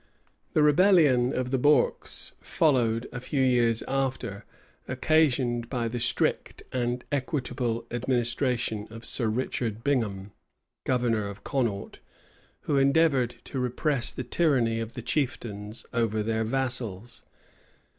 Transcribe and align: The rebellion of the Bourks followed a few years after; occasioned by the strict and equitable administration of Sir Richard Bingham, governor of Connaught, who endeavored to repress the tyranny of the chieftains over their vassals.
The 0.53 0.63
rebellion 0.63 1.31
of 1.31 1.51
the 1.51 1.59
Bourks 1.59 2.33
followed 2.41 3.07
a 3.11 3.19
few 3.19 3.43
years 3.43 3.83
after; 3.87 4.45
occasioned 4.87 5.69
by 5.69 5.87
the 5.87 5.99
strict 5.99 6.63
and 6.71 7.03
equitable 7.11 7.85
administration 7.91 8.87
of 8.89 9.05
Sir 9.05 9.27
Richard 9.27 9.83
Bingham, 9.83 10.31
governor 10.85 11.27
of 11.27 11.43
Connaught, 11.43 11.99
who 12.61 12.77
endeavored 12.79 13.35
to 13.43 13.59
repress 13.59 14.11
the 14.11 14.23
tyranny 14.23 14.79
of 14.79 14.93
the 14.95 15.03
chieftains 15.03 15.85
over 15.93 16.23
their 16.23 16.43
vassals. 16.45 17.21